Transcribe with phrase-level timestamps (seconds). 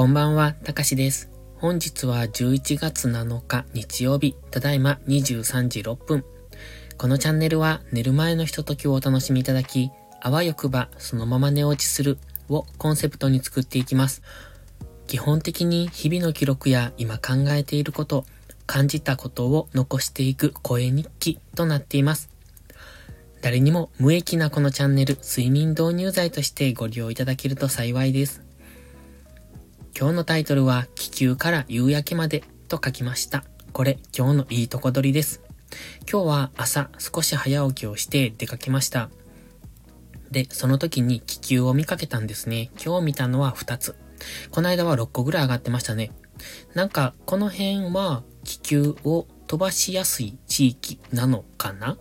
[0.00, 1.30] こんばんは、たかしです。
[1.56, 6.24] 本日は11月7日日曜日、ただいま23時6分。
[6.96, 9.90] このチャンネルは寝る前のひとときをお楽しみいただき、
[10.22, 12.16] あわよくばそのまま寝落ちする
[12.48, 14.22] をコンセプトに作っていきます。
[15.06, 18.24] 基本的に日々の記録や今考えていること、
[18.64, 22.30] 感じたことを残していく声日記となっています。
[23.42, 28.48] 誰にも無益なこのチャンネル、睡眠導入剤としてご利用いただけると幸いです。
[29.98, 33.44] 今日のタイトルは気球から夕焼けまでと書きました。
[33.72, 35.42] これ今日のいいとこ取りです。
[36.10, 39.10] 今日は朝少し早起きをして出かけました。
[40.30, 42.70] で、その時に気球を見かけたんですね。
[42.82, 43.96] 今日見たのは2つ。
[44.50, 46.12] この間は6個ぐらい上がってましたね。
[46.74, 51.98] なんか、この辺は気球を飛ばしやすい地域なのかな？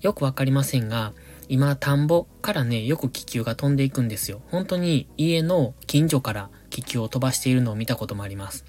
[0.00, 1.12] よくわかりませんが、
[1.48, 4.42] 今、田んぼからね、よく気球が飛んでいくんですよ。
[4.48, 8.64] 本当に家の近所から気球を飛ばしているのを見たこともあります。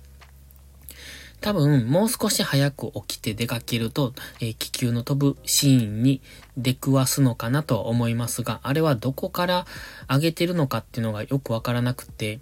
[1.40, 6.22] 多分、もう少し早く起きて出かけると、えー、気球の飛ぶシーンに
[6.58, 9.66] 出くわすのかなと思いますが、あれはどこから
[10.10, 12.40] 上げてるのかっていうのがよくわからなくて、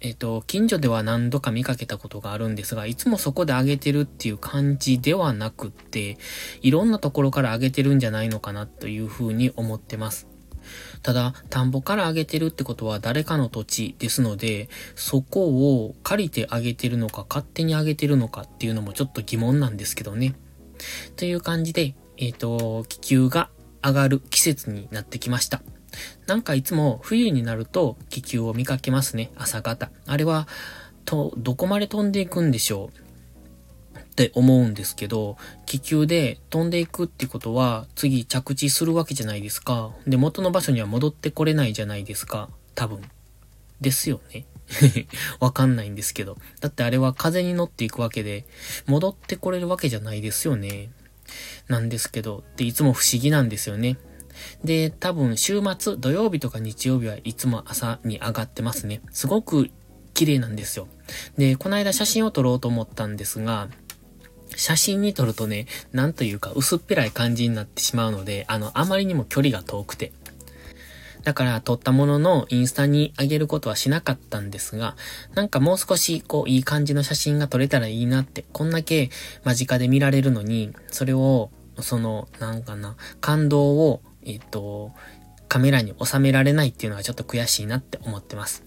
[0.00, 6.18] えっ、ー、と、近所では何度か見かけたことがあるんですが、いつもそこで上げてるっていう感じではなくって、
[6.62, 10.28] いろんなところから上げてるんじゃないのかなというふうに思ってます。
[11.02, 20.34] ただ、田んぼからあげてるってことは誰かの土地ですので、そこを借りてあげてるのか勝手にあげてるのかっていうのもちょっと疑問なんですけどね。
[21.16, 23.50] という感じで、えっ、ー、と、気球が
[23.84, 25.62] 上がる季節になってきました。
[26.26, 29.90] なんかいつも冬になると気球を見かけますね、朝方。
[30.06, 30.48] あれは、
[31.04, 33.07] と、どこまで飛んでいくんでしょう
[34.18, 39.92] って思うんですけど、気球で飛んでいくってことは、次着地するわけじゃないですか。
[40.08, 42.48] で、元の場所には戻ってこれないじゃないですか。
[42.74, 43.00] 多分。
[43.80, 44.44] ですよね。
[45.38, 46.36] わかんないんですけど。
[46.60, 48.44] だってあれは風に乗っていくわけで、
[48.86, 50.90] 戻ってこれるわけじゃないですよね。
[51.68, 53.98] なんですけど、っていつも不思議なんですよね。
[54.64, 59.00] で、多分週末、土曜日とか日曜日はいつも朝に上がってますね。
[59.12, 59.70] すごく
[60.12, 60.88] 綺麗なんですよ。
[61.36, 63.68] で、この間写真を撮ろうと思ったんですが、
[64.56, 70.12] 写真に撮るとね、なんというか薄っぺらい感じになってしまうので、あの、あまりにも距離が遠くて。
[71.24, 74.96] だから撮ったもののインスタに上げることはしなかったんですが、
[75.34, 79.10] なんかもう少しこういい感じの写真が撮れたらいいなって、こんだけ
[79.44, 81.50] 間近で見られるのに、それを、
[81.80, 84.92] その、なんかな、感動を、えっと、
[85.48, 88.64] カメラに収められないっていうのはちょっと悔しいなって思ってます。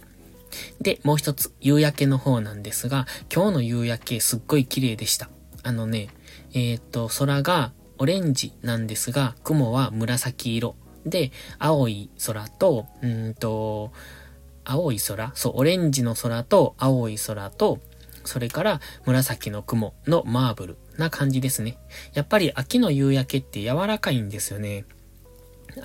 [0.81, 5.30] で、もう一つ、夕焼けの方なんですが、今日の夕焼けすっごい綺麗でした。
[5.64, 6.10] あのね、
[6.54, 10.76] えっ、と、空がオレンジなんですが、雲は紫色。
[11.06, 13.92] で、青い空と、うんと、
[14.64, 17.80] 青い空そう、オレンジの空と青い空と、
[18.24, 21.78] それから紫の雲のマーブルな感じですね。
[22.14, 24.86] やっぱり秋の夕焼けって柔らかいんですよね。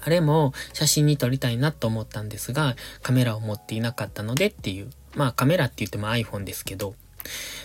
[0.01, 4.91] あれも写真に撮りたいなと思ったんですが、カメラを持っていなかったのでっていう。
[5.15, 6.95] まあカメラって言っても iPhone ですけど、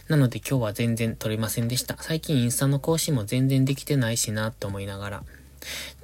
[0.08, 1.98] なので今日は全然撮れませんでした。
[2.00, 5.24] 最近インスタの更新も全然できてないしなって思いながら。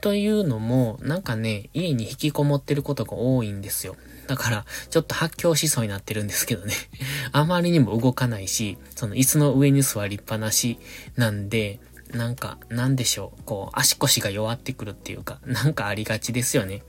[0.02, 3.96] というのも、なんかね、家に引きこもってることが多いんですよ。
[4.28, 6.74] だから、ちょっと発狂しそうになってるんですけどね。
[7.32, 10.78] あまりにも動かないし、その椅子の上に座りっぱなし
[11.16, 11.80] なんで、
[12.12, 13.44] なんか、なんでしょう。
[13.44, 16.84] こう、足腰が弱ってくるっていうか、なんかありがちですよね。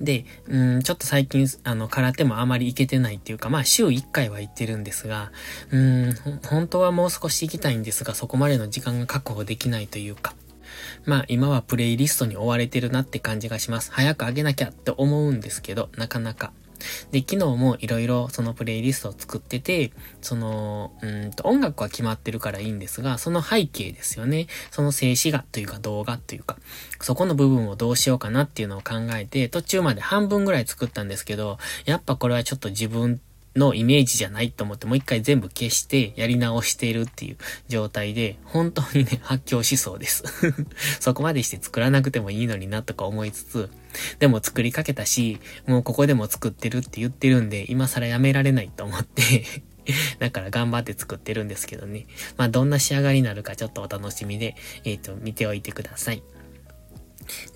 [0.00, 5.32] で、うん、ちょっと最近、あの、空手もあまり行けてないっていうか、まあ、週1回は行ってるんですが、
[5.70, 10.34] うん、本当はもう少し行きたいんですが、そこまでの時間が確保できないというか、
[11.04, 13.92] まあ今はプレイリストに追われてるなって感じがします。
[13.92, 16.52] 早く上げなきゃって思うんですけど、なかなか。
[17.10, 24.46] で、昨日もいろいろそのプレイリストを作ってて、その、うんと音楽は決まってるからいいんですが、その背景ですよね。
[24.70, 26.56] その静止画というか動画というか、
[27.00, 33.20] そこの部分をどうしようかなっていうのを考えて、途中まで半分ぐらい作ったんですけど、やっぱこれはちょっと自分
[33.56, 37.36] のイメージじゃないと思ってもう一回全部消してやり直しているっていう
[37.68, 40.24] 状態で、本当にね、 発狂しそうです
[41.00, 43.70] そこまでして作らなくてもいいのになとか思いつつ、
[44.18, 49.44] でも作りかけたし、もうここでも作ってるって言ってるんで、今更やめられないと思って
[50.18, 52.06] だから頑張って作ってるんですけどね。
[52.36, 56.22] まあどんな仕上がりになるかちょっとお楽しみで、えっ、ー、と、見ておいてください。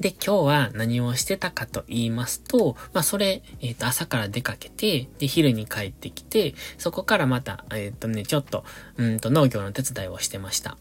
[0.01, 8.65] で、今日は何をしてたかと言いますと、まあ、それ、えっ、ー、と、朝から出かけて、で、昼に帰ってきて、そこからまた、えっ、ー、とね、ちょっと、
[8.97, 10.77] うんと、農業の手伝いをしてました。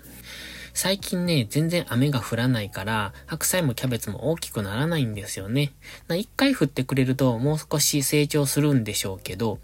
[0.73, 5.73] 最近ね、全然雨が降らないから、白菜もキャベツも大きくならないんですよね。
[6.09, 9.59] 一回降ってくれると、もう少し成長するんでしょうけど、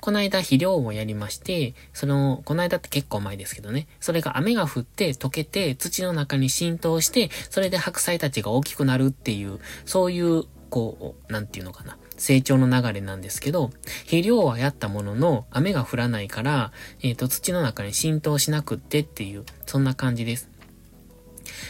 [0.00, 11.96] この間肥料をやりまして、その、この間って結構前ですけどね、それが雨が降って溶けて土の中に浸透して、それで白菜たちが大きくなるっていう、そういう、こう、なんていうのかな。
[12.16, 13.70] 成長の流れなんですけど、
[14.04, 16.72] 肥料はやったものの、雨が降らないから、
[17.02, 20.48] えっ、ー、と、土の中に浸透しなくってっていう、そんな感じです。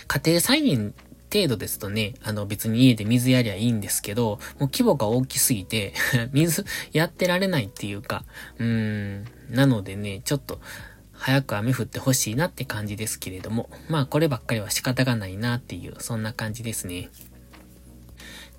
[0.07, 0.95] 家庭菜園
[1.35, 5.93] 程度ですとね、あの別に家で水やりゃいいんですけど、もう規模が大きすぎて
[6.33, 8.25] 水やってられないっていうか、
[8.59, 10.61] うん、なのでね、ちょっと、
[11.13, 17.09] 早く雨降ってほしいなって感じですけれども、まあこればっかりは仕方がないなっていう、そんな感じですね。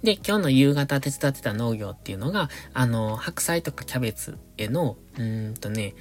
[0.04, 5.96] で、今日の夕方手伝ってた農業っていうのが、あの、白菜とかキャベツへの、うーんとね、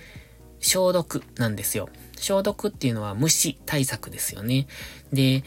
[0.61, 1.89] 消毒なんですよ。
[2.17, 4.67] 消毒っていうのは虫対策ですよね。
[5.13, 5.45] で、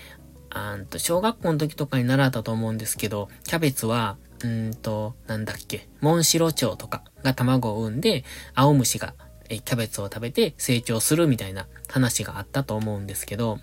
[0.49, 8.23] あんと、小学校の時とかに習ったと思うんですけど、キャベツは、うんと、なんだっけ、モンシロチョウとかが卵を産んで、
[8.53, 9.13] 青虫が
[9.49, 13.59] キャベツを食べて成長するみたいな話があったと思うんですけど、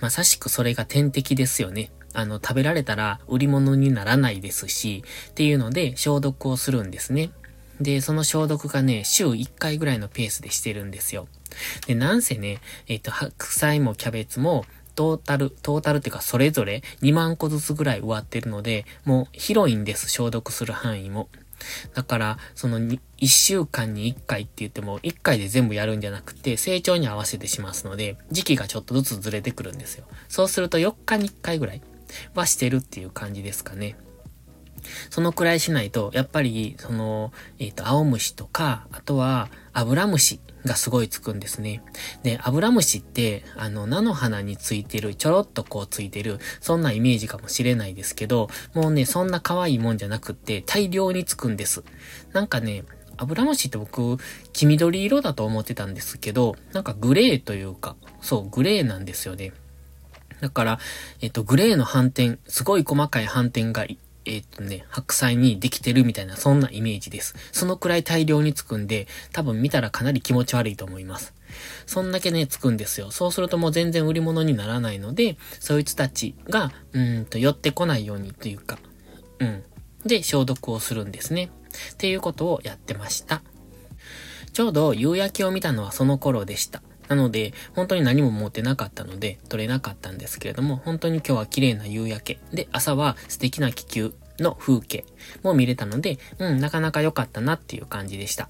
[0.00, 1.90] まさしくそれが天敵ですよね。
[2.14, 7.30] あの、食べられたら売り物にならないですし、っていうので消毒をするんですね。
[7.80, 11.28] で、その消毒がね、週1回ぐらいのペースでしてるんですよ。
[11.86, 14.64] で、なんせね、えっ、ー、と、白菜もキャベツも、
[14.98, 21.28] トータル、トータルっていうかそれぞれ2万個ずつぐらい植わってるので、もう広いんです、消毒する範囲も。
[21.94, 22.98] だから、その1
[23.28, 30.04] 週間に1回って言っても、1回で全部やるんじゃなくて、成長に合わせてしますので、時期がちょっとずつずれてくるんですよ。
[30.28, 31.82] そうすると4日に1回ぐらい
[32.34, 33.94] はしてるっていう感じですかね。
[35.10, 41.82] そのくらいしないと、やっぱり、その、えっ、ー、と、青虫とか、あとは、アブラムシがすごいつくんですね。
[42.22, 51.84] で、アブラムシって、あの、菜の花についてる、ちょろっとこうついてる、そんなイメージかもしれないですけど、もうね、そんな可愛いもんじゃなくって、大量につくんです。
[52.32, 52.84] なんかね、
[53.16, 54.16] アブラムシって僕、
[54.52, 59.52] 黄緑色だと思ってたんですけど、なんかグレーというか、そう、グレーなんですよね。
[60.40, 60.78] だから、
[61.20, 63.84] えっと、グレーの斑点、すごい細かい斑点が
[64.24, 67.34] えっ、とね、白菜にできてるみたいな、そんなイメージです。
[67.52, 71.34] そのくらい大量につくんで、多分見たらかなり気持ち悪いと思います。
[71.86, 73.10] そんだけね、つくんですよ。
[73.10, 78.78] そうするともう全然売り物にならないので、そいつたちが、うんと、寄ってこないようにというか、
[79.38, 79.62] うん。
[80.04, 81.50] で、消毒をするんですね。
[81.92, 83.42] っていうことをやってました。
[84.52, 86.82] ちょうど夕焼けを見たのはその頃でした。
[87.08, 92.40] なので、本当に何も持ってなかったので、撮れなかったんですけれども、本当に今日は綺麗な夕焼け。
[92.52, 95.04] で、朝は素敵な気球の風景
[95.42, 98.48] も見れたので、うん、なかなか良かったなっていう感じでした。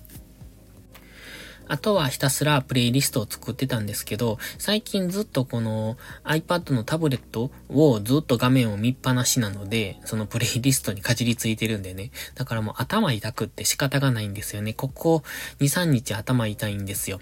[1.70, 12.10] あとはひたすらプレイリストを作ってたんですけど、最近ずっとこの iPad のタブレットをずっと画面を見っぱなしなので、そのプレイリストにかじりついてるんでね。
[12.34, 14.72] だからもう頭痛くって仕方がないんですよね。
[14.72, 15.22] ここ
[15.60, 17.20] 2、3日頭痛いんですよ。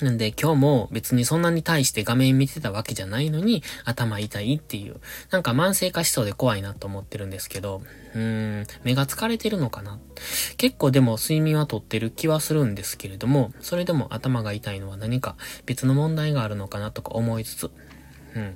[0.00, 5.00] なんで今日も別にそんなに対して画面見てたわけじゃないのに頭痛いっていう、
[5.30, 7.82] なんか慢性化しそうで怖いなと思ってるんですけど、
[8.14, 9.98] うーん、目が疲れてるのかな。
[10.56, 17.70] 結構でも睡眠はとってる気はするんですけれども、それでも頭が痛いのは何か別の問題があるのかなとか思いつつ、
[18.34, 18.54] うん。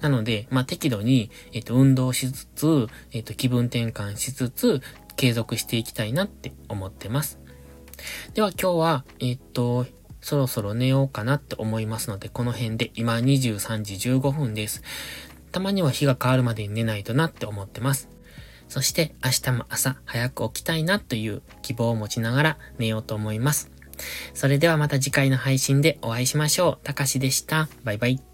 [0.00, 4.80] なので、まあ、適度に、えっ、と、運動しつつ、えっ、と、気分転換しつつ、
[5.16, 7.38] 継続していきたいなって思ってます。
[8.34, 9.86] では今日は、えっ、と、
[10.20, 14.82] そろそろ寝ようかなって思いますので、この辺で今23時15分です。
[15.52, 18.08] たまには日が変わるまでに寝ないとなって思ってます。
[18.68, 23.70] そして明日も朝早く起きたいなという希望を持ちながら寝ようと思います。
[24.32, 26.84] それではまた次回の配信でお会いしましょう。
[26.84, 27.68] たかしでした。
[27.84, 28.29] バイバイ。